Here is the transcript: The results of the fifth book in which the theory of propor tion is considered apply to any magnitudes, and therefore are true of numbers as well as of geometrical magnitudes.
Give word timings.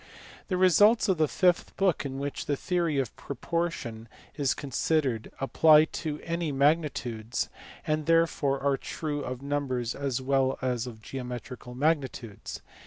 The 0.47 0.57
results 0.57 1.07
of 1.09 1.19
the 1.19 1.27
fifth 1.27 1.77
book 1.77 2.07
in 2.07 2.17
which 2.17 2.47
the 2.47 2.55
theory 2.57 2.97
of 2.97 3.15
propor 3.15 3.69
tion 3.71 4.07
is 4.33 4.55
considered 4.55 5.31
apply 5.39 5.85
to 6.01 6.19
any 6.23 6.51
magnitudes, 6.51 7.49
and 7.85 8.07
therefore 8.07 8.59
are 8.63 8.77
true 8.77 9.23
of 9.23 9.43
numbers 9.43 9.93
as 9.93 10.19
well 10.19 10.57
as 10.59 10.87
of 10.87 11.03
geometrical 11.03 11.75
magnitudes. 11.75 12.63